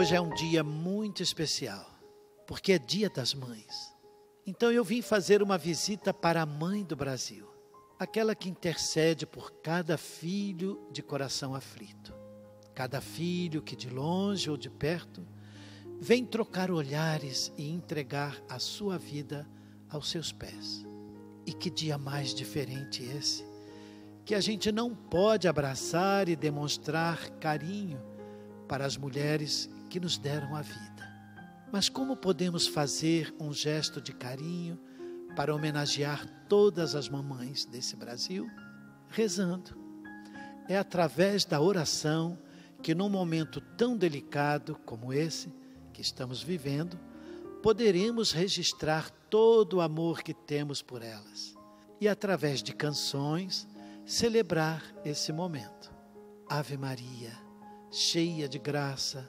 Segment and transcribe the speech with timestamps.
[0.00, 1.86] Hoje é um dia muito especial,
[2.46, 3.94] porque é Dia das Mães.
[4.46, 7.46] Então eu vim fazer uma visita para a mãe do Brasil,
[7.98, 12.14] aquela que intercede por cada filho de coração aflito,
[12.74, 15.22] cada filho que de longe ou de perto
[16.00, 19.46] vem trocar olhares e entregar a sua vida
[19.90, 20.82] aos seus pés.
[21.44, 23.44] E que dia mais diferente esse,
[24.24, 28.00] que a gente não pode abraçar e demonstrar carinho
[28.66, 31.10] para as mulheres que nos deram a vida.
[31.72, 34.78] Mas como podemos fazer um gesto de carinho
[35.36, 38.48] para homenagear todas as mamães desse Brasil?
[39.08, 39.76] Rezando.
[40.68, 42.38] É através da oração
[42.82, 45.52] que, num momento tão delicado como esse
[45.92, 46.98] que estamos vivendo,
[47.62, 51.54] poderemos registrar todo o amor que temos por elas
[52.00, 53.68] e, através de canções,
[54.06, 55.92] celebrar esse momento.
[56.48, 57.32] Ave Maria,
[57.90, 59.28] cheia de graça,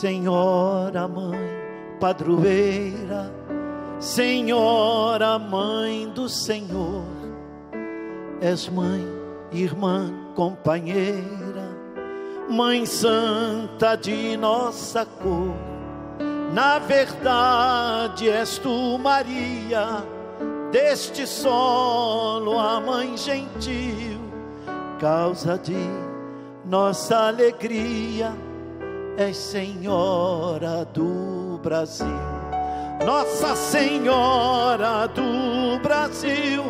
[0.00, 1.38] Senhora Mãe
[2.00, 3.30] Padroeira,
[3.98, 7.04] Senhora Mãe do Senhor,
[8.40, 9.06] és mãe,
[9.52, 11.76] irmã, companheira,
[12.48, 15.54] Mãe Santa de nossa cor.
[16.54, 20.02] Na verdade és tu, Maria,
[20.72, 24.18] deste solo a mãe gentil,
[24.98, 25.76] causa de
[26.64, 28.32] nossa alegria
[29.16, 32.06] és Senhora do Brasil.
[33.04, 36.64] Nossa Senhora do Brasil,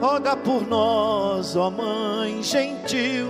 [0.00, 3.28] roga por nós, ó Mãe gentil.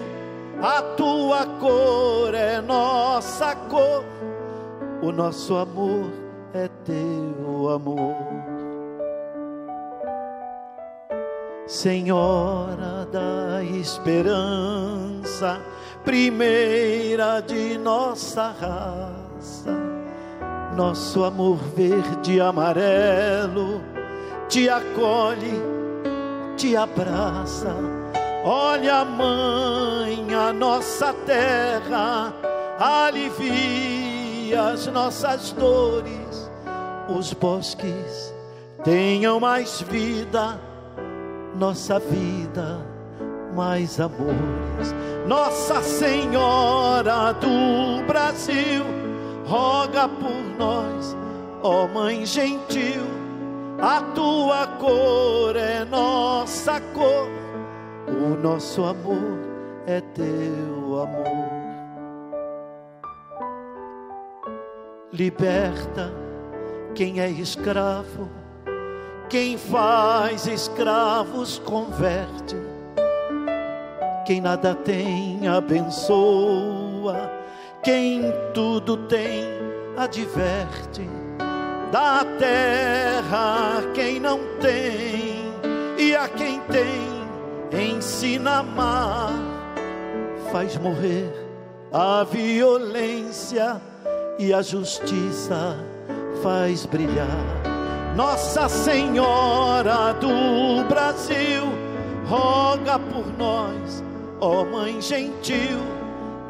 [0.60, 4.04] A tua cor é nossa cor,
[5.02, 6.10] o nosso amor
[6.54, 8.16] é teu amor.
[11.66, 15.60] Senhora da esperança,
[16.04, 19.70] primeira de nossa raça,
[20.76, 23.80] nosso amor verde e amarelo
[24.48, 25.62] te acolhe,
[26.56, 27.74] te abraça.
[28.44, 32.34] Olha, mãe, a nossa terra
[32.78, 34.02] alivia
[34.60, 36.50] as nossas dores,
[37.08, 38.34] os bosques
[38.84, 40.60] tenham mais vida,
[41.54, 42.91] nossa vida
[43.54, 44.94] mais amores.
[45.26, 48.84] Nossa Senhora do Brasil,
[49.46, 51.16] roga por nós,
[51.62, 53.02] ó Mãe gentil.
[53.80, 57.28] A tua cor é nossa cor,
[58.06, 59.38] o nosso amor
[59.86, 61.52] é teu amor.
[65.12, 66.12] Liberta
[66.94, 68.30] quem é escravo,
[69.28, 72.71] quem faz escravos converte
[74.24, 77.30] quem nada tem, abençoa.
[77.82, 78.22] Quem
[78.54, 79.44] tudo tem,
[79.96, 81.08] adverte.
[81.90, 85.52] Da terra quem não tem,
[85.98, 89.32] e a quem tem, ensina a amar.
[90.50, 91.30] Faz morrer
[91.92, 93.80] a violência
[94.38, 95.76] e a justiça
[96.42, 97.26] faz brilhar.
[98.16, 101.64] Nossa Senhora do Brasil,
[102.26, 104.02] roga por nós
[104.42, 105.78] ó oh, Mãe gentil,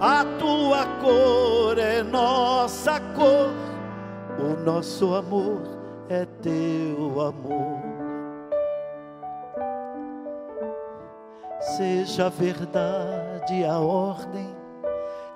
[0.00, 3.52] a tua cor é nossa cor,
[4.38, 5.60] o nosso amor
[6.08, 7.82] é teu amor.
[11.76, 14.48] Seja a verdade a ordem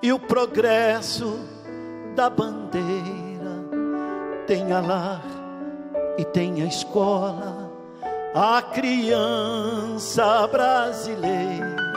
[0.01, 1.39] e o progresso
[2.15, 2.83] da bandeira,
[4.47, 5.23] tenha lar
[6.17, 7.71] e tenha escola,
[8.33, 11.96] a criança brasileira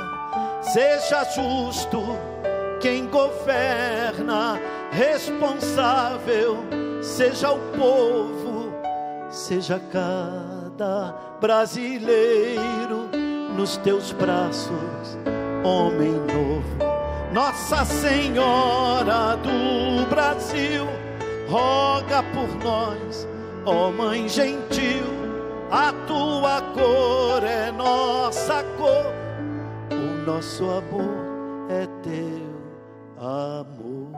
[0.73, 2.01] Seja justo
[2.81, 4.61] quem governa,
[4.93, 6.59] responsável
[7.03, 8.73] seja o povo,
[9.31, 13.11] seja cada brasileiro
[13.57, 15.19] nos teus braços,
[15.65, 16.79] homem novo.
[17.33, 20.87] Nossa Senhora do Brasil,
[21.49, 23.27] roga por nós,
[23.67, 25.05] ó Mãe gentil,
[25.69, 29.20] a tua cor é nossa cor,
[30.27, 31.31] nosso amor
[31.71, 32.51] é teu
[33.17, 34.11] amor.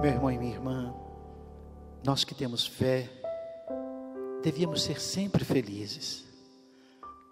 [0.00, 0.94] Meu irmão e minha irmã,
[2.04, 3.08] nós que temos fé,
[4.42, 6.24] devíamos ser sempre felizes.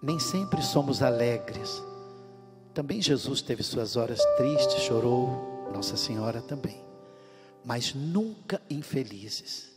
[0.01, 1.81] Nem sempre somos alegres.
[2.75, 6.83] Também Jesus teve suas horas tristes, chorou, Nossa Senhora também.
[7.63, 9.71] Mas nunca infelizes.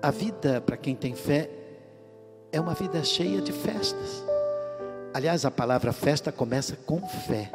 [0.00, 1.50] A vida, para quem tem fé,
[2.50, 4.24] é uma vida cheia de festas.
[5.12, 7.52] Aliás, a palavra festa começa com fé.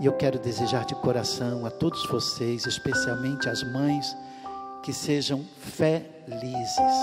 [0.00, 4.16] E eu quero desejar de coração a todos vocês, especialmente as mães,
[4.82, 6.96] que sejam felizes,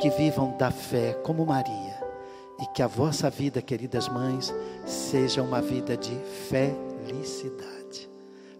[0.00, 2.01] que vivam da fé como Maria,
[2.62, 4.54] e que a vossa vida, queridas mães,
[4.86, 6.16] seja uma vida de
[6.48, 8.08] felicidade,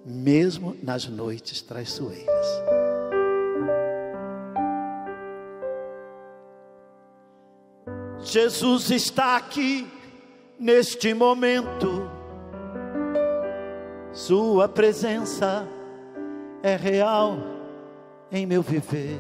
[0.05, 2.47] mesmo nas noites traiçoeiras.
[8.25, 9.89] Jesus está aqui
[10.59, 12.23] neste momento
[14.13, 15.67] sua presença
[16.63, 17.39] é real
[18.31, 19.19] em meu viver.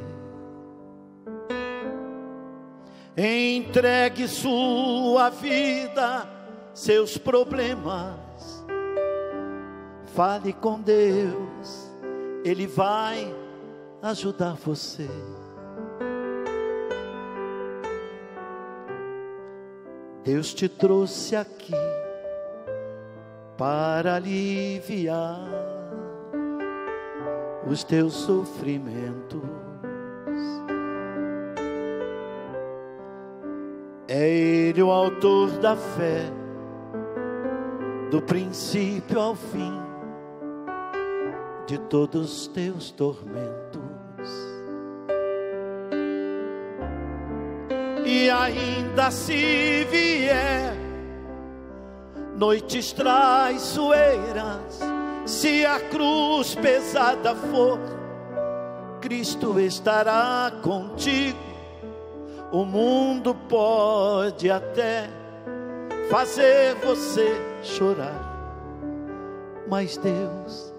[3.16, 6.26] Entregue sua vida,
[6.72, 8.64] seus problemas.
[10.14, 11.92] Fale com Deus,
[12.42, 13.34] Ele vai
[14.02, 15.08] ajudar você.
[20.24, 21.74] Deus te trouxe aqui
[23.58, 25.40] para aliviar
[27.66, 29.71] os teus sofrimentos.
[34.14, 36.30] É Ele o autor da fé,
[38.10, 39.72] do princípio ao fim
[41.66, 44.28] de todos os teus tormentos.
[48.04, 50.76] E ainda se vier
[52.36, 54.78] noites traiçoeiras,
[55.24, 57.78] se a cruz pesada for,
[59.00, 61.51] Cristo estará contigo.
[62.52, 65.08] O mundo pode até
[66.10, 68.20] fazer você chorar,
[69.66, 70.70] mas Deus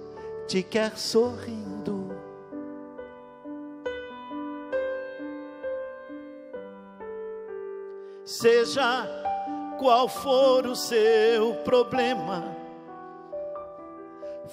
[0.48, 2.12] te quer sorrindo.
[8.24, 9.08] Seja
[9.80, 12.56] qual for o seu problema,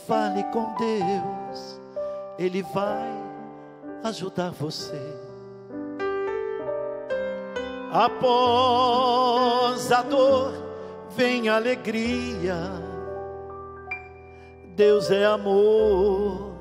[0.06, 1.81] fale com Deus,
[2.38, 3.12] Ele vai
[4.05, 5.30] ajudar você.
[7.93, 10.53] Após a dor
[11.17, 12.57] vem alegria.
[14.77, 16.55] Deus é amor,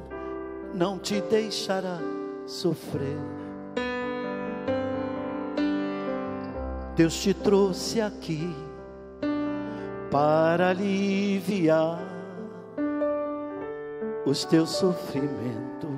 [0.73, 1.99] não te deixará
[2.45, 3.17] sofrer.
[6.95, 8.53] Deus te trouxe aqui
[10.11, 11.99] para aliviar
[14.25, 15.88] os teus sofrimentos.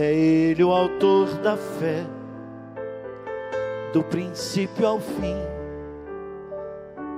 [0.00, 2.06] É Ele o autor da fé,
[3.92, 5.34] do princípio ao fim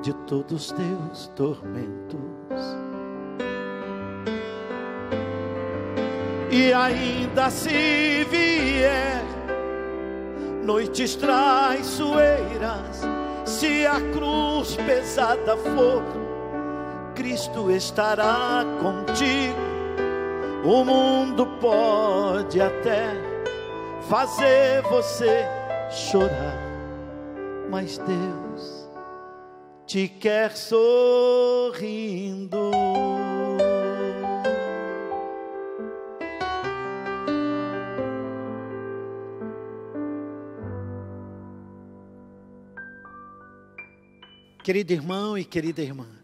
[0.01, 2.19] de todos os teus tormentos.
[6.51, 9.25] E ainda se vier
[10.65, 13.03] noites traiçoeiras,
[13.45, 16.03] se a cruz pesada for,
[17.15, 19.70] Cristo estará contigo.
[20.62, 23.12] O mundo pode até
[24.09, 25.47] fazer você
[25.90, 26.59] chorar,
[27.71, 28.90] mas Deus
[29.87, 31.71] te quer sorrindo.
[44.62, 46.20] Querido irmão e querida irmã,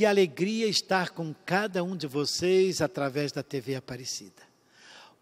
[0.00, 4.42] que alegria estar com cada um de vocês através da TV Aparecida.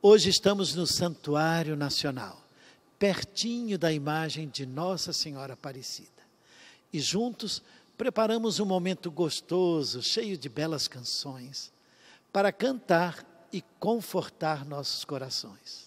[0.01, 2.41] Hoje estamos no Santuário Nacional,
[2.97, 6.23] pertinho da imagem de Nossa Senhora Aparecida.
[6.93, 7.61] E juntos
[7.97, 11.73] preparamos um momento gostoso, cheio de belas canções,
[12.33, 15.87] para cantar e confortar nossos corações.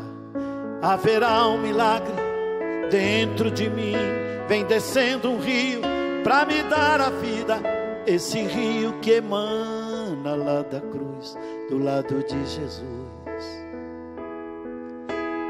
[0.81, 2.13] Haverá um milagre
[2.89, 3.95] dentro de mim,
[4.47, 5.81] vem descendo um rio
[6.23, 7.59] para me dar a vida.
[8.05, 11.37] Esse rio que emana lá da cruz,
[11.69, 13.11] do lado de Jesus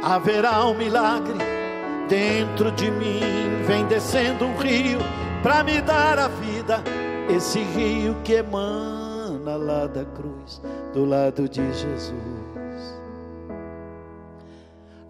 [0.01, 1.37] haverá um milagre
[2.09, 3.21] dentro de mim.
[3.65, 4.99] Vem descendo um rio
[5.43, 6.83] para me dar a vida,
[7.29, 10.61] esse rio que emana lá da cruz,
[10.93, 12.60] do lado de Jesus.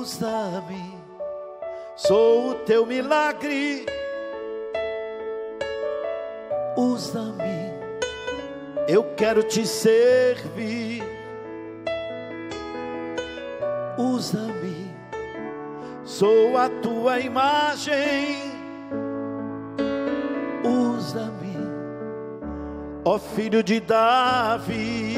[0.00, 0.94] Usa-me,
[1.96, 3.84] sou o teu milagre.
[6.76, 7.72] Usa-me,
[8.88, 11.02] eu quero te servir
[13.98, 14.94] usa-me,
[16.04, 18.52] sou a tua imagem,
[20.62, 21.56] usa-me,
[23.04, 25.16] ó filho de Davi.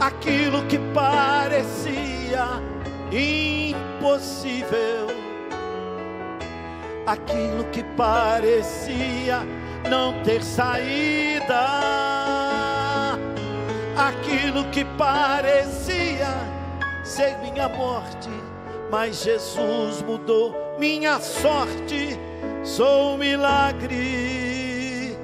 [0.00, 2.07] Aquilo que parecia
[3.12, 5.06] impossível,
[7.06, 9.40] aquilo que parecia
[9.88, 11.98] não ter saída
[13.98, 16.28] aquilo que parecia
[17.04, 18.30] ser minha morte,
[18.90, 22.18] mas Jesus mudou minha sorte.
[22.62, 25.16] Sou um milagre,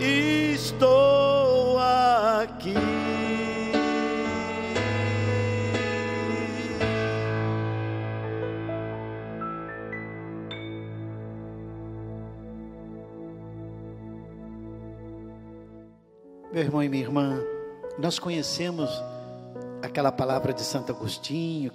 [0.00, 3.11] estou aqui.
[16.52, 17.40] Meu irmão e minha irmã,
[17.98, 18.90] nós conhecemos
[19.82, 21.72] aquela palavra de Santo Agostinho: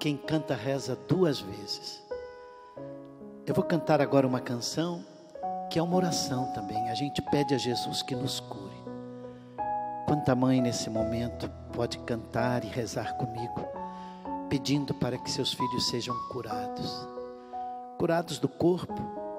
[0.00, 2.02] quem canta reza duas vezes.
[3.46, 5.04] Eu vou cantar agora uma canção
[5.70, 6.90] que é uma oração também.
[6.90, 8.76] A gente pede a Jesus que nos cure.
[10.06, 13.64] Quanta mãe nesse momento pode cantar e rezar comigo,
[14.48, 17.06] pedindo para que seus filhos sejam curados
[17.98, 18.94] curados do corpo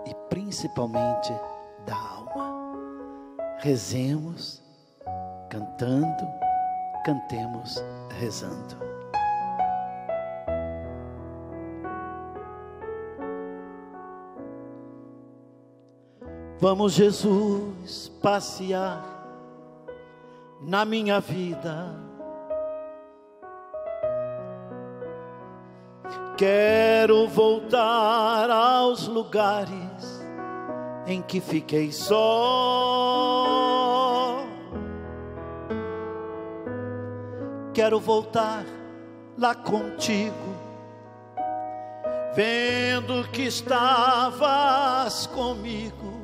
[0.05, 1.33] e principalmente
[1.85, 2.75] da alma.
[3.59, 4.61] Rezemos
[5.49, 6.27] cantando,
[7.03, 7.83] cantemos
[8.19, 8.77] rezando.
[16.59, 19.03] Vamos, Jesus, passear
[20.61, 21.95] na minha vida.
[26.37, 30.25] Quero voltar aos lugares
[31.05, 33.78] em que fiquei só
[37.79, 38.65] quero voltar
[39.37, 40.35] lá contigo,
[42.35, 46.19] vendo que estavas comigo.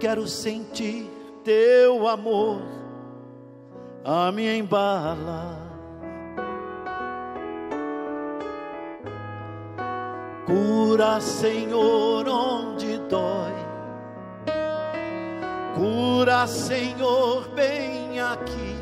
[0.00, 1.06] Quero sentir
[1.44, 2.62] teu amor
[4.02, 5.58] a me embala.
[10.46, 13.52] Cura, Senhor, onde dói.
[15.74, 18.81] Cura, Senhor, bem aqui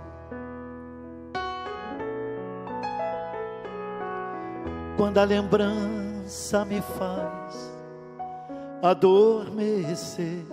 [5.01, 7.71] Quando a lembrança me faz
[8.83, 10.45] adormecer.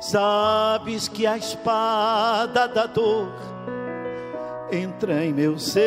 [0.00, 3.32] Sabes que a espada da dor
[4.70, 5.82] entra em meu ser.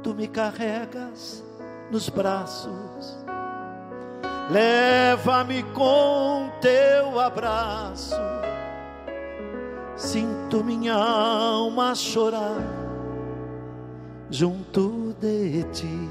[0.00, 1.42] Tu me carregas
[1.90, 3.18] nos braços,
[4.48, 8.14] leva-me com teu abraço.
[10.00, 12.56] Sinto minha alma chorar
[14.30, 16.08] junto de ti.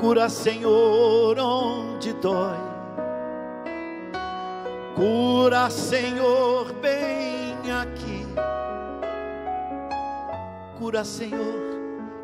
[0.00, 2.56] Cura, Senhor, onde dói.
[4.96, 8.26] Cura, Senhor, bem aqui.
[10.78, 11.60] Cura, Senhor,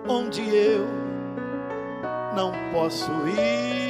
[0.09, 0.87] onde eu
[2.35, 3.90] não posso ir.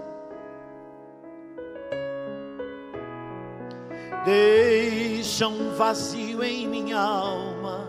[4.23, 7.87] Deixa um vazio em minha alma,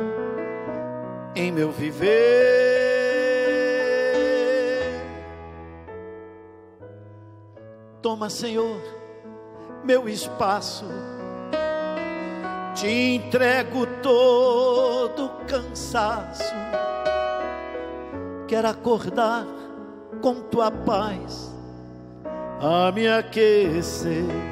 [1.35, 2.13] em meu viver.
[8.01, 8.81] Toma, Senhor,
[9.85, 10.87] meu espaço,
[12.75, 16.55] te entrego todo cansaço.
[18.49, 19.47] Quero acordar
[20.23, 21.53] com tua paz
[22.61, 24.52] a me aquecer.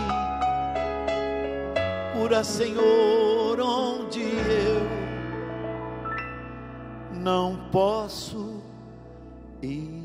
[2.31, 4.81] Cura, Senhor, onde eu
[7.11, 8.61] não posso
[9.61, 10.00] ir.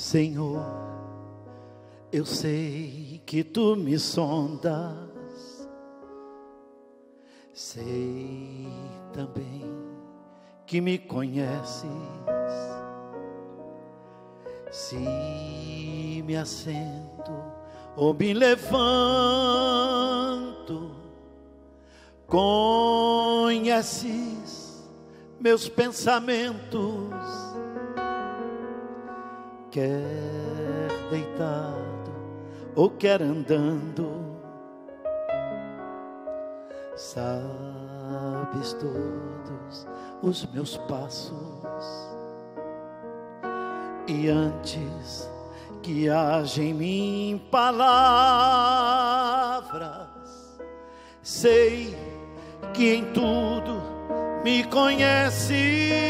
[0.00, 0.64] Senhor,
[2.10, 4.96] eu sei que tu me sondas,
[7.52, 8.66] sei
[9.12, 9.62] também
[10.66, 11.84] que me conheces.
[14.70, 14.96] Se
[16.24, 17.34] me assento
[17.94, 18.80] ou me levanto,
[22.26, 23.52] conheces
[25.38, 27.49] meus pensamentos
[29.70, 32.10] quer deitado
[32.74, 34.36] ou quer andando,
[36.96, 39.86] sabes todos
[40.22, 41.32] os meus passos,
[44.06, 45.30] e antes
[45.82, 48.10] que haja em mim palavras,
[51.22, 51.96] sei
[52.74, 53.80] que em tudo
[54.42, 56.09] me conheces,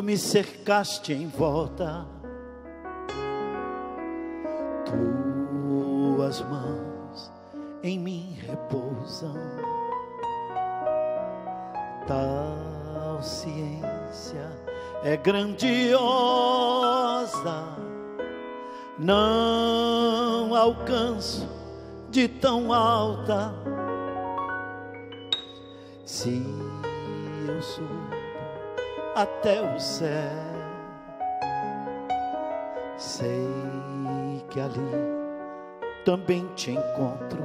[0.00, 2.06] Tu me cercaste em volta,
[4.86, 7.30] tuas mãos
[7.82, 9.34] em mim repousam,
[12.06, 14.50] tal ciência
[15.04, 15.68] é grandiosa,
[18.98, 21.46] não alcanço
[22.08, 23.52] de tão alta.
[26.06, 26.42] Se
[27.46, 28.19] eu sou
[29.22, 30.08] até o céu.
[32.96, 33.48] Sei
[34.48, 34.80] que ali
[36.04, 37.42] também te encontro.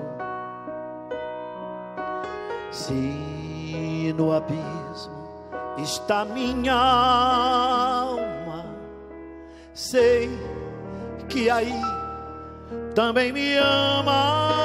[2.71, 5.25] Se no abismo
[5.77, 8.65] está minha alma,
[9.73, 10.29] sei
[11.29, 11.73] que aí
[12.93, 14.64] também me ama.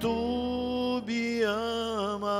[0.00, 2.30] tu me amas.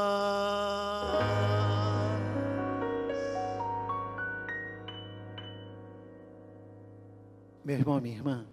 [7.65, 8.47] Meu irmão, minha irmã,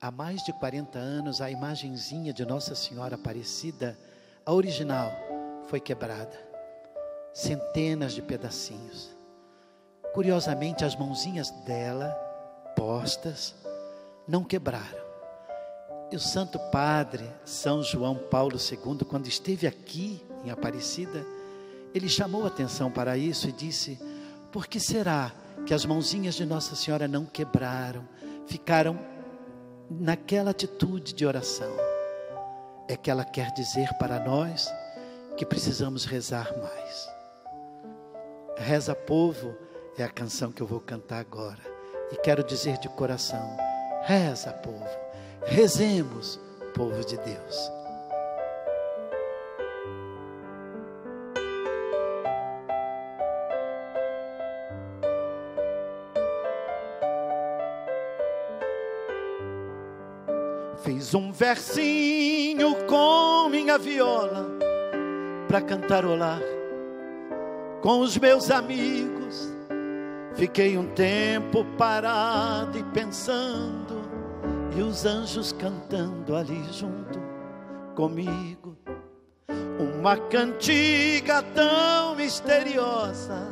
[0.00, 3.98] há mais de 40 anos a imagenzinha de Nossa Senhora Aparecida,
[4.46, 5.10] a original,
[5.68, 6.52] foi quebrada
[7.32, 9.16] centenas de pedacinhos.
[10.12, 12.10] Curiosamente, as mãozinhas dela,
[12.76, 13.54] postas,
[14.28, 15.01] não quebraram.
[16.12, 21.26] E o Santo Padre São João Paulo II, quando esteve aqui em Aparecida,
[21.94, 23.98] ele chamou atenção para isso e disse:
[24.52, 25.32] Por que será
[25.64, 28.06] que as mãozinhas de Nossa Senhora não quebraram,
[28.46, 28.98] ficaram
[29.88, 31.72] naquela atitude de oração?
[32.86, 34.70] É que ela quer dizer para nós
[35.38, 37.08] que precisamos rezar mais.
[38.58, 39.56] Reza Povo
[39.96, 41.62] é a canção que eu vou cantar agora.
[42.10, 43.56] E quero dizer de coração:
[44.04, 45.02] reza, povo.
[45.44, 46.40] Rezemos,
[46.74, 47.72] povo de Deus.
[60.82, 64.48] Fiz um versinho com minha viola
[65.46, 66.40] para cantarolar
[67.82, 69.52] com os meus amigos.
[70.34, 73.91] Fiquei um tempo parado e pensando,
[74.76, 77.20] e os anjos cantando ali junto
[77.94, 78.76] comigo.
[79.78, 83.48] Uma cantiga tão misteriosa,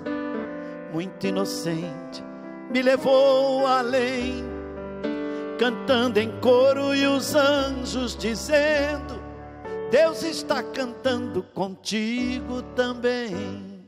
[0.92, 2.22] muito inocente,
[2.70, 4.44] me levou além,
[5.58, 9.20] cantando em coro e os anjos dizendo:
[9.90, 13.84] Deus está cantando contigo também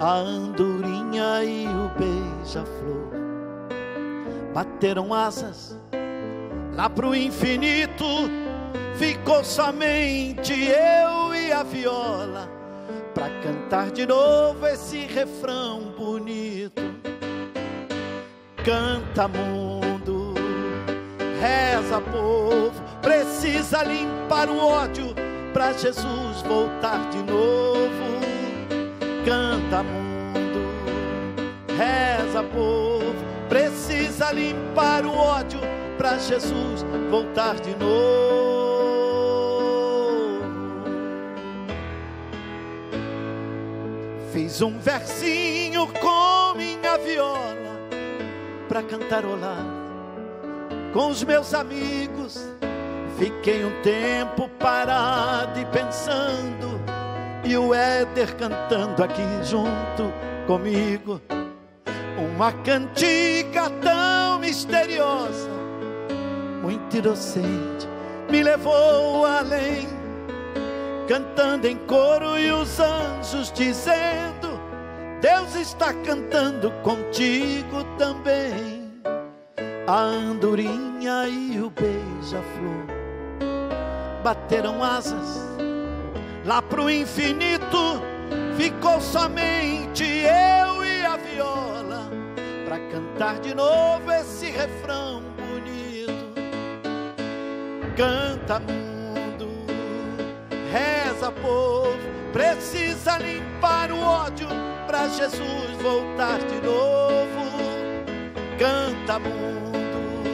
[0.00, 3.10] a andorinha e o beija-flor
[4.54, 5.78] bateram asas
[6.80, 8.06] lá pro infinito.
[8.96, 12.48] Ficou somente eu e a viola
[13.14, 16.80] para cantar de novo esse refrão bonito.
[18.64, 20.34] Canta mundo,
[21.38, 25.14] reza povo, precisa limpar o ódio
[25.52, 27.60] para Jesus voltar de novo
[29.24, 30.60] canta mundo,
[31.76, 33.14] reza povo,
[33.48, 35.69] precisa limpar o ódio
[36.00, 38.40] para Jesus voltar de novo.
[44.60, 47.78] mais um versinho com minha viola
[48.68, 49.64] para cantarolar
[50.92, 52.48] com os meus amigos.
[53.16, 56.80] Fiquei um tempo parado e pensando,
[57.44, 60.12] e o Éder cantando aqui junto
[60.46, 61.20] comigo.
[62.34, 65.48] Uma cantiga tão misteriosa,
[66.62, 67.88] muito inocente,
[68.30, 69.88] me levou além,
[71.08, 74.60] cantando em coro e os anjos dizendo:
[75.20, 78.90] Deus está cantando contigo também.
[79.86, 82.86] A andorinha e o beija-flor
[84.22, 85.40] bateram asas
[86.44, 88.00] lá pro infinito.
[88.56, 92.10] Ficou somente eu e a viola
[92.64, 95.29] para cantar de novo esse refrão.
[98.00, 99.46] Canta mundo,
[100.72, 101.98] reza povo,
[102.32, 104.48] precisa limpar o ódio
[104.86, 107.44] para Jesus voltar de novo.
[108.58, 110.24] Canta mundo,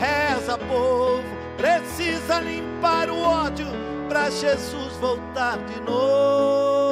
[0.00, 1.22] reza povo,
[1.56, 3.68] precisa limpar o ódio
[4.08, 6.83] para Jesus voltar de novo.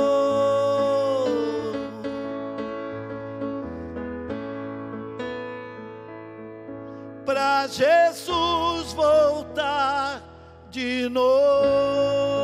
[7.25, 10.23] Para Jesus voltar
[10.71, 12.43] de novo.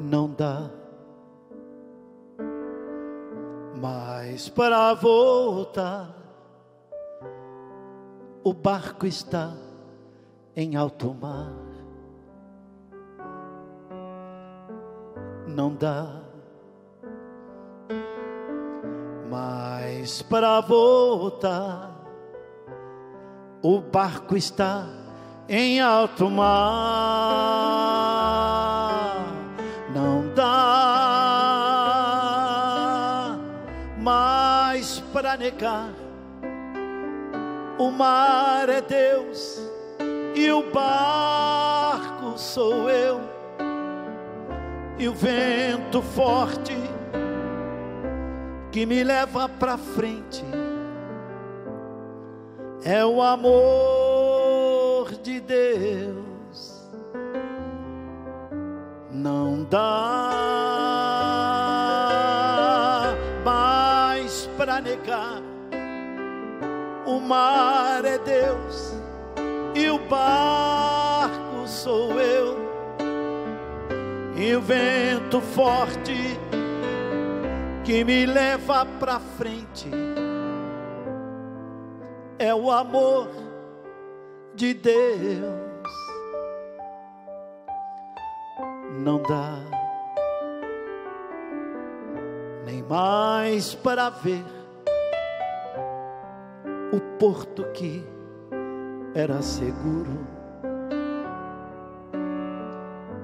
[0.00, 0.70] Não dá
[3.80, 6.14] mais para voltar.
[8.42, 9.52] O barco está
[10.56, 11.52] em alto mar.
[15.46, 16.20] Não dá
[19.30, 21.94] mais para voltar.
[23.62, 24.86] O barco está
[25.48, 27.77] em alto mar.
[35.38, 35.92] Negar.
[37.78, 39.60] O mar é Deus
[40.34, 43.20] e o barco sou eu.
[44.98, 46.76] E o vento forte
[48.72, 50.44] que me leva para frente
[52.84, 56.88] é o amor de Deus.
[59.10, 60.27] Não dá
[67.28, 68.94] mar é Deus
[69.74, 72.56] e o barco sou eu.
[74.34, 76.38] E o vento forte
[77.84, 79.90] que me leva para frente
[82.38, 83.28] é o amor
[84.54, 85.68] de Deus.
[89.00, 89.58] Não dá
[92.64, 94.57] nem mais para ver
[96.92, 98.04] o porto que
[99.14, 100.26] era seguro.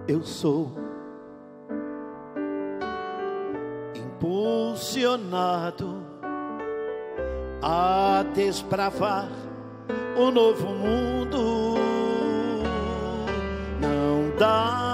[0.07, 0.85] Eu sou
[3.95, 6.03] impulsionado
[7.63, 9.29] a desbravar
[10.17, 11.77] o novo mundo.
[13.81, 14.85] Não dá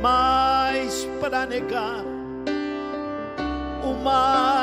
[0.00, 2.02] mais para negar.
[3.84, 4.53] O mar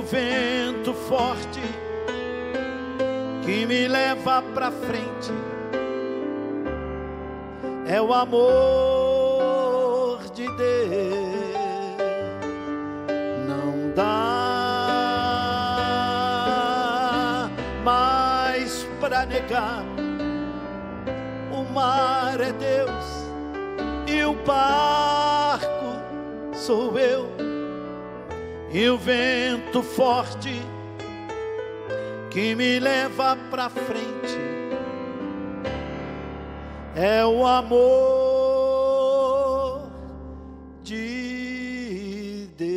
[0.00, 1.60] o vento forte
[3.44, 5.30] que me leva para frente
[7.86, 9.42] é o amor
[10.32, 11.20] de Deus.
[13.46, 14.06] Não dá
[17.84, 19.84] mais para negar.
[21.52, 23.26] O mar é Deus
[24.06, 25.68] e o barco
[26.54, 27.29] sou eu.
[28.72, 30.62] E o vento forte
[32.30, 34.38] que me leva para frente
[36.94, 37.90] é o amor
[40.84, 42.70] de Deus.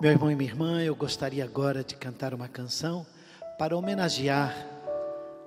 [0.00, 3.06] Meu irmão e minha irmã, eu gostaria agora de cantar uma canção
[3.58, 4.75] para homenagear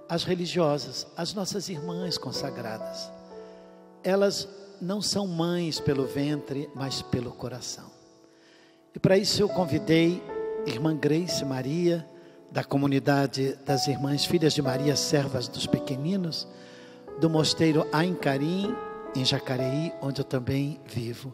[0.10, 3.12] as religiosas, as nossas irmãs consagradas.
[4.04, 4.48] elas
[4.82, 7.91] não são mães pelo ventre, mas pelo coração.
[8.95, 10.24] E para isso eu convidei
[10.65, 12.08] irmã Grace Maria,
[12.50, 16.48] da comunidade das Irmãs Filhas de Maria, servas dos pequeninos,
[17.19, 18.74] do mosteiro Aincarim,
[19.15, 21.34] em Jacareí, onde eu também vivo.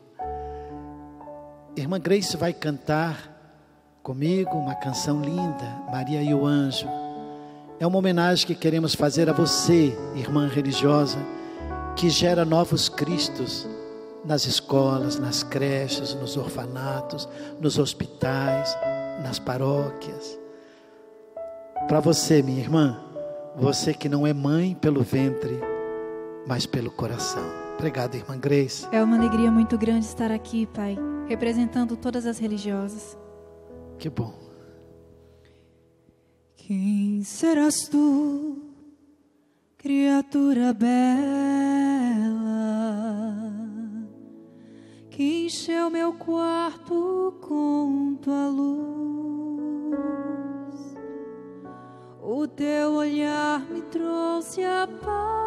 [1.75, 3.31] Irmã Grace vai cantar
[4.01, 7.04] comigo uma canção linda, Maria e o Anjo.
[7.77, 11.17] É uma homenagem que queremos fazer a você, irmã religiosa,
[11.95, 13.67] que gera novos Cristos
[14.23, 17.27] nas escolas, nas creches, nos orfanatos,
[17.59, 18.75] nos hospitais,
[19.21, 20.39] nas paróquias.
[21.87, 22.99] Para você, minha irmã,
[23.55, 25.59] você que não é mãe pelo ventre,
[26.47, 27.43] mas pelo coração.
[27.77, 28.87] Obrigado, irmã Grace.
[28.91, 33.17] É uma alegria muito grande estar aqui, Pai, representando todas as religiosas.
[33.99, 34.44] Que bom.
[36.67, 38.57] Quem serás tu,
[39.77, 40.89] criatura bela,
[45.11, 49.95] que encheu meu quarto com tua luz?
[52.19, 55.37] O teu olhar me trouxe a paz,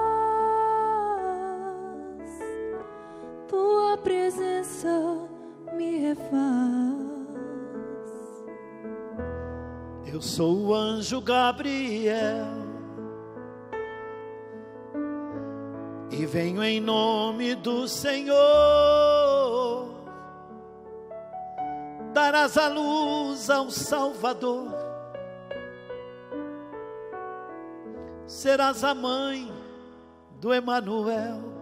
[3.48, 4.88] tua presença
[5.76, 7.17] me refaz.
[10.10, 12.46] Eu sou o anjo Gabriel
[16.10, 18.38] e venho em nome do Senhor.
[22.14, 24.74] Darás a luz ao Salvador,
[28.26, 29.52] serás a mãe
[30.40, 31.57] do Emanuel.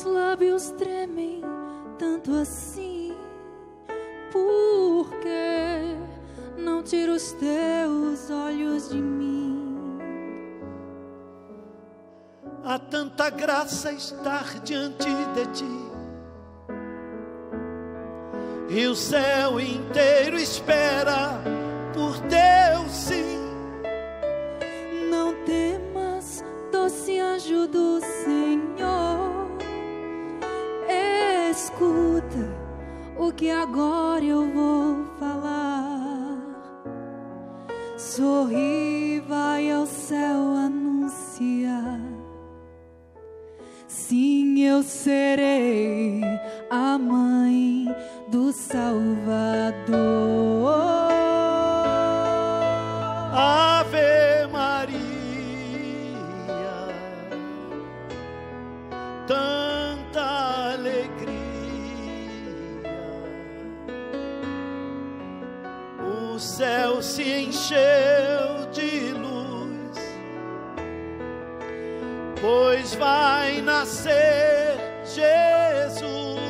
[0.00, 1.42] Teus lábios tremem
[1.98, 3.14] tanto assim?
[4.32, 5.96] Por que
[6.56, 9.98] não tira os teus olhos de mim?
[12.64, 15.90] Há tanta graça estar diante de ti.
[18.68, 21.40] E o céu inteiro espera
[21.92, 23.19] por teu sim.
[33.40, 36.36] Que agora eu vou falar.
[37.96, 42.02] Sorri, vai ao céu anunciar.
[43.88, 46.20] Sim, eu serei
[46.68, 47.86] a mãe
[48.28, 49.00] do Salvador.
[67.70, 69.96] Encheu de luz,
[72.40, 76.40] pois vai nascer Jesus.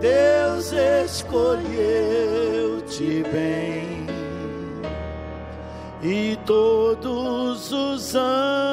[0.00, 0.72] Deus
[1.04, 1.62] escolheu-te
[3.32, 4.06] bem,
[6.02, 8.67] e todos os anjos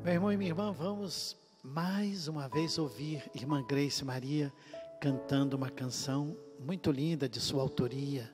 [0.03, 4.51] Meu irmão e minha irmã, vamos mais uma vez ouvir irmã Grace Maria
[4.99, 8.29] cantando uma canção muito linda de sua autoria,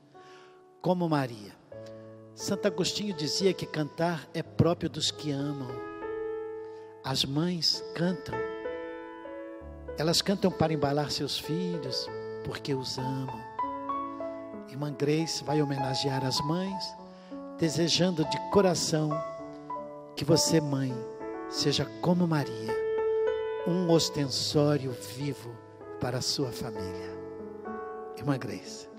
[0.81, 1.53] como Maria.
[2.33, 5.88] Santo Agostinho dizia que cantar é próprio dos que amam.
[7.03, 8.35] As mães cantam.
[9.97, 12.07] Elas cantam para embalar seus filhos,
[12.43, 13.39] porque os amam.
[14.69, 16.95] Irmã Grace vai homenagear as mães,
[17.57, 19.09] desejando de coração
[20.15, 20.93] que você, mãe,
[21.49, 22.75] seja como Maria,
[23.67, 25.49] um ostensório vivo
[25.99, 27.17] para a sua família.
[28.17, 28.89] Irmã Grace.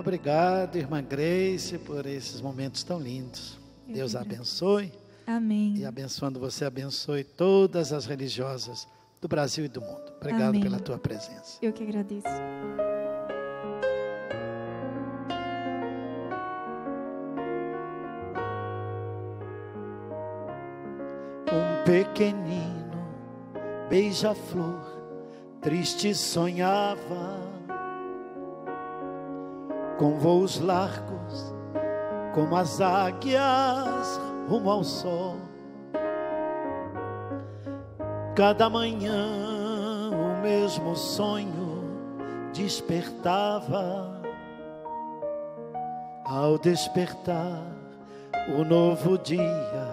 [0.00, 3.58] Obrigado, irmã Grace, por esses momentos tão lindos.
[3.86, 4.90] Eu Deus abençoe.
[5.26, 5.76] Amém.
[5.76, 8.88] E abençoando você, abençoe todas as religiosas
[9.20, 10.12] do Brasil e do mundo.
[10.16, 10.62] Obrigado Amém.
[10.62, 11.58] pela tua presença.
[11.60, 12.26] Eu que agradeço.
[21.52, 22.90] Um pequenino
[23.88, 24.80] beija-flor
[25.60, 27.59] triste sonhava
[30.00, 31.54] com voos largos,
[32.32, 35.36] como as águias rumo ao sol.
[38.34, 41.84] Cada manhã o mesmo sonho
[42.54, 44.18] despertava.
[46.24, 47.62] Ao despertar
[48.56, 49.86] o novo dia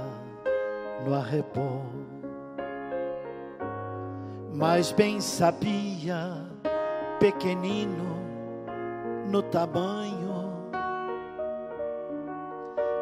[1.06, 1.84] no arrebol,
[4.54, 6.46] mas bem sabia,
[7.20, 8.37] pequenino
[9.28, 10.72] no tamanho,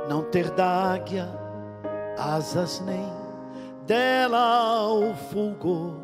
[0.09, 1.27] não ter da águia
[2.17, 3.05] asas nem
[3.85, 6.01] dela o fulgor,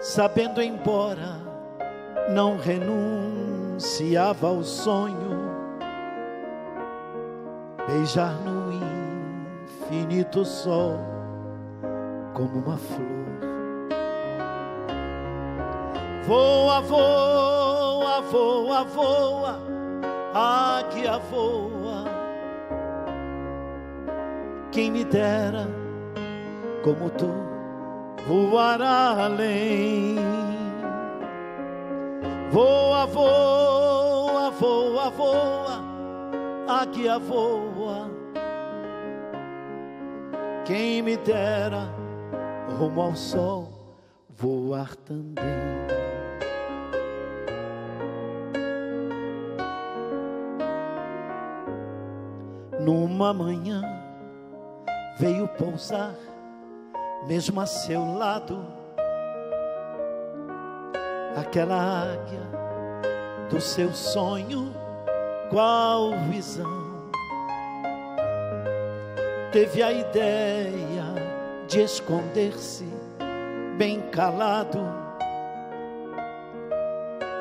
[0.00, 1.40] sabendo embora
[2.28, 5.50] não renunciava ao sonho,
[7.86, 8.72] beijar no
[9.62, 10.98] infinito sol
[12.34, 13.06] como uma flor.
[16.26, 17.65] Voa, voa
[18.30, 19.60] voa, voa,
[20.34, 22.04] águia voa.
[24.72, 25.66] Quem me dera,
[26.82, 27.30] como tu,
[28.26, 30.16] voar além.
[32.50, 35.84] Voa, voa, voa, voa,
[36.68, 38.10] águia voa.
[40.64, 41.88] Quem me dera
[42.78, 43.76] rumo ao sol
[44.36, 45.75] voar também.
[52.86, 53.82] Numa manhã
[55.18, 56.14] veio pousar,
[57.26, 58.64] mesmo a seu lado,
[61.36, 62.42] aquela águia
[63.50, 64.72] do seu sonho,
[65.50, 67.10] qual visão?
[69.50, 71.06] Teve a ideia
[71.66, 72.86] de esconder-se
[73.76, 74.78] bem calado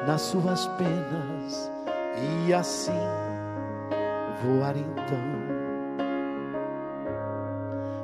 [0.07, 1.71] nas suas penas
[2.47, 3.34] e assim
[4.43, 5.35] voar então.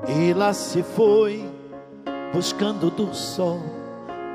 [0.07, 1.49] E lá se foi
[2.33, 3.59] buscando do sol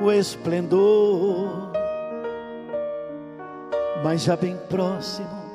[0.00, 1.72] o esplendor,
[4.04, 5.46] mas já bem próximo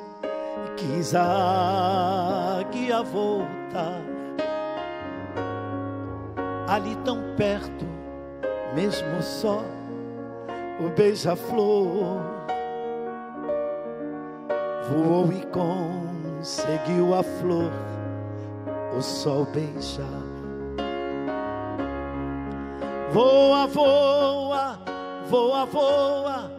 [0.76, 4.00] quis a águia voltar
[6.68, 7.84] ali tão perto,
[8.74, 9.62] mesmo só,
[10.80, 12.20] o beija-flor
[14.88, 15.42] voou e
[16.42, 17.70] conseguiu a flor,
[18.98, 20.04] o sol beijar.
[23.12, 24.78] Voa, voa,
[25.28, 26.50] voa, voa,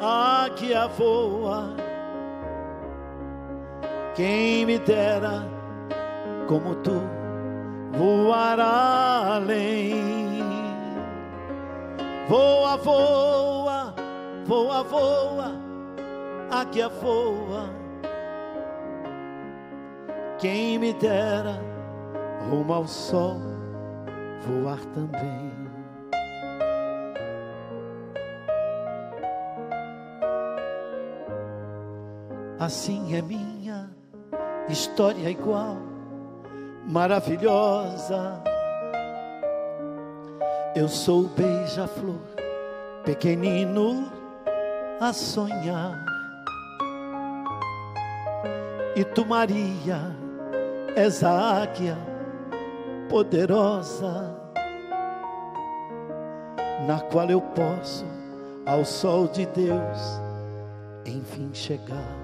[0.00, 1.76] águia voa.
[4.16, 5.46] Quem me dera
[6.48, 7.00] como tu
[7.92, 10.02] voar além.
[12.28, 13.94] Voa, voa,
[14.44, 15.52] voa, voa,
[16.50, 17.81] águia voa.
[20.42, 21.56] Quem me dera
[22.50, 23.36] rumo ao sol
[24.40, 25.52] voar também.
[32.58, 33.88] Assim é minha
[34.68, 35.76] história igual
[36.88, 38.42] maravilhosa.
[40.74, 42.18] Eu sou o beija-flor,
[43.04, 44.10] pequenino
[45.00, 46.04] a sonhar.
[48.96, 50.21] E tu, Maria,
[50.96, 51.96] és a águia
[53.08, 54.36] poderosa,
[56.86, 58.04] na qual eu posso,
[58.66, 60.20] ao sol de Deus,
[61.06, 62.22] enfim chegar.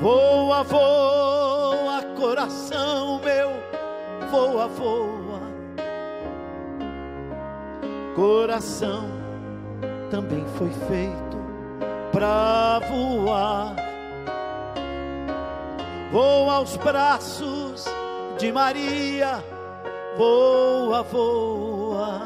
[0.00, 3.50] Voa, voa, coração meu,
[4.30, 5.14] voa, voa.
[8.14, 9.04] Coração
[10.10, 11.36] também foi feito
[12.12, 13.83] para voar.
[16.14, 17.86] Voa aos braços
[18.38, 19.42] de Maria,
[20.16, 22.20] voa, voa.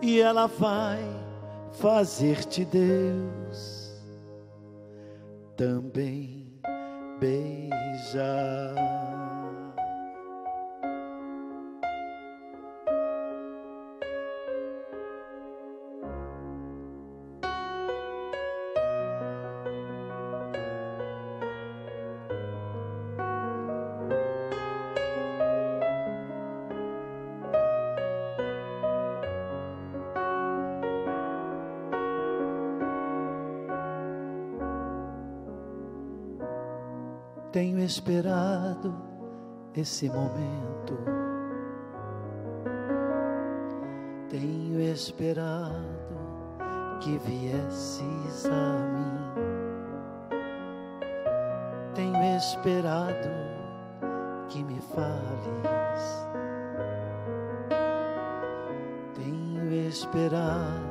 [0.00, 1.04] E ela vai
[1.72, 4.02] fazer-te Deus
[5.58, 6.58] também
[7.20, 8.74] beijar.
[37.54, 38.92] Tenho esperado
[39.76, 40.98] esse momento.
[44.28, 45.78] Tenho esperado
[47.00, 50.34] que viesses a mim.
[51.94, 53.30] Tenho esperado
[54.48, 56.26] que me fales.
[59.14, 60.82] Tenho esperado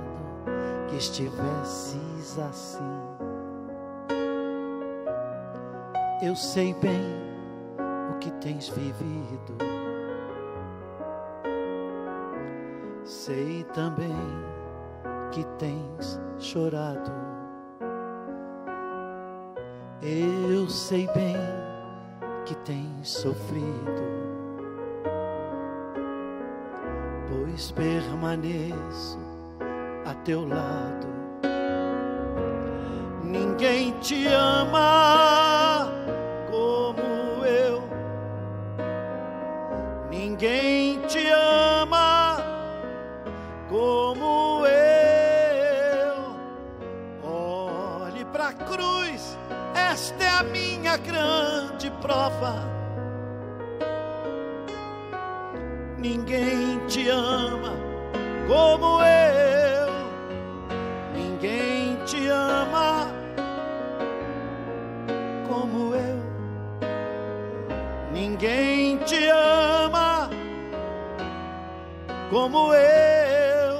[0.87, 3.12] que estivesses assim
[6.23, 7.01] eu sei bem
[8.09, 9.57] o que tens vivido.
[13.03, 14.15] Sei também
[15.31, 17.11] que tens chorado.
[20.01, 21.35] Eu sei bem
[22.45, 24.03] que tens sofrido,
[27.27, 29.19] pois permaneço
[30.05, 31.07] a teu lado.
[33.23, 35.02] Ninguém te ama
[50.93, 52.73] a grande prova
[56.03, 57.71] Ninguém te ama
[58.45, 59.87] como eu.
[61.15, 63.07] Ninguém te ama
[65.47, 66.19] como eu.
[68.11, 70.29] Ninguém te ama
[72.29, 73.79] como eu.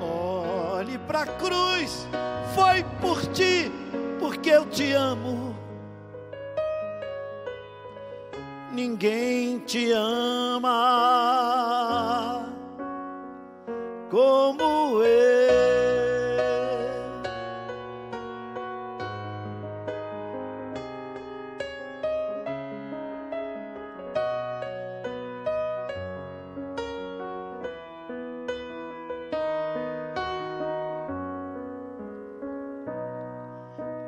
[0.00, 2.08] Olhe para a cruz,
[2.54, 3.70] foi por ti,
[4.18, 5.45] porque eu te amo.
[8.76, 10.70] Ninguém te ama
[14.10, 15.46] como eu.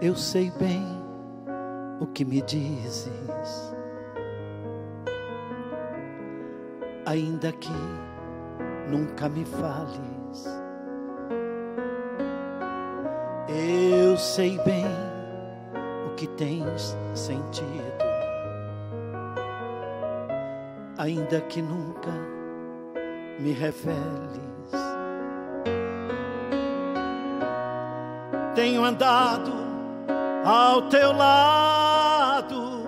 [0.01, 0.87] Eu sei bem
[2.01, 3.28] o que me dizes
[7.09, 7.73] ainda que
[8.87, 10.47] nunca me fales.
[13.49, 14.85] Eu sei bem
[16.07, 18.05] o que tens sentido,
[20.99, 22.13] ainda que nunca
[23.39, 23.99] me reveles.
[28.55, 29.53] Tenho andado
[30.45, 32.83] ao teu lado,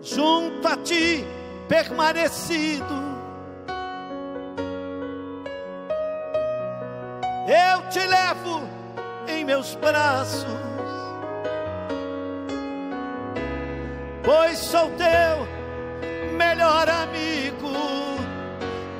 [0.00, 1.39] junto a ti
[1.70, 2.84] permanecido.
[7.46, 8.62] Eu te levo
[9.28, 10.44] em meus braços,
[14.24, 15.46] pois sou teu
[16.36, 17.70] melhor amigo.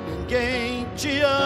[0.07, 1.40] Ninguém te ama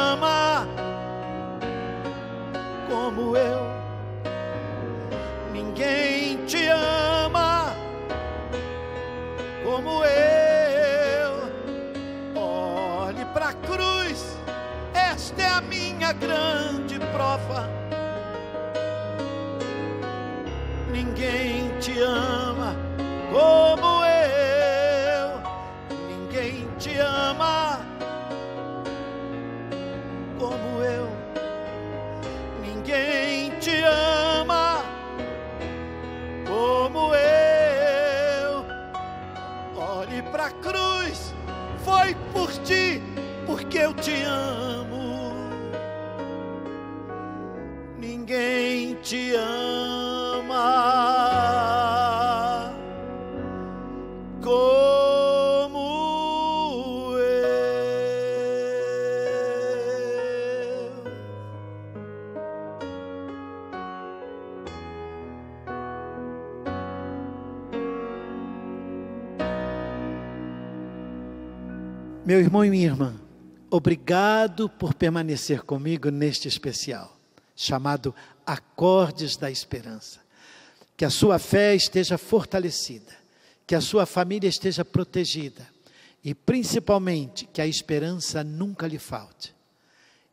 [16.27, 16.54] minha
[72.35, 73.15] Meu irmão e minha irmã,
[73.71, 77.17] obrigado por permanecer comigo neste especial
[77.55, 78.13] chamado
[78.45, 80.19] Acordes da Esperança.
[80.97, 83.13] Que a sua fé esteja fortalecida,
[83.65, 85.65] que a sua família esteja protegida
[86.21, 89.55] e principalmente que a esperança nunca lhe falte.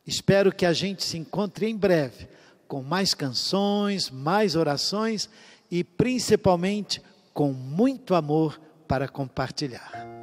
[0.05, 2.27] Espero que a gente se encontre em breve
[2.67, 5.29] com mais canções, mais orações
[5.71, 7.01] e principalmente
[7.33, 10.22] com muito amor para compartilhar.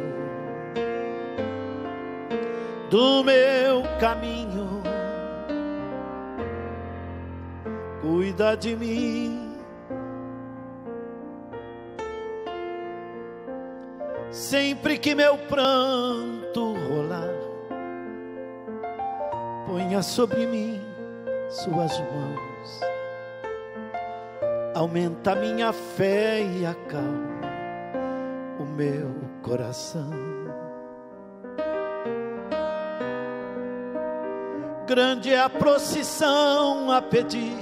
[2.91, 4.83] do meu caminho.
[8.01, 9.51] Cuida de mim
[14.29, 17.33] sempre que meu pranto rolar,
[19.67, 20.81] ponha sobre mim
[21.49, 22.81] suas mãos,
[24.75, 27.41] aumenta minha fé e acalma
[28.59, 30.30] o meu coração.
[34.91, 37.55] Grande é a procissão a pedir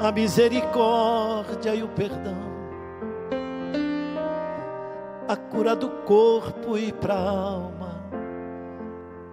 [0.00, 2.38] a misericórdia e o perdão
[5.28, 8.02] a cura do corpo e para a alma,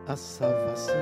[0.06, 0.93] a salvação.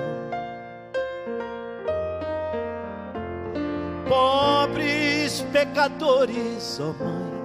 [4.08, 7.44] Pobres pecadores, ó oh Mãe,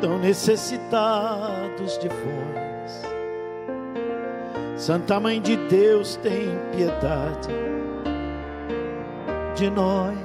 [0.00, 2.69] tão necessitados de vós.
[4.80, 7.48] Santa Mãe de Deus, tem piedade
[9.54, 10.18] de nós.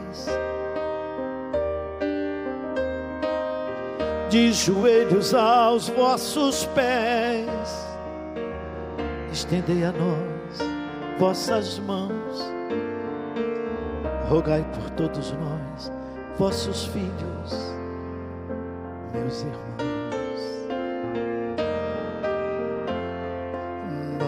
[4.30, 7.88] de joelhos aos vossos pés,
[9.32, 10.60] estendei a nós
[11.18, 12.44] vossas mãos,
[14.28, 15.92] rogai por todos nós,
[16.38, 17.76] vossos filhos,
[19.14, 19.95] meus irmãos.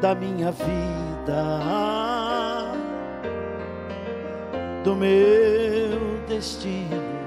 [0.00, 1.44] da minha vida,
[4.82, 7.20] do meu destino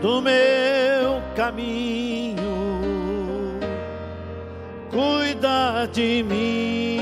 [0.00, 2.40] do meu caminho,
[4.90, 6.99] cuida de mim.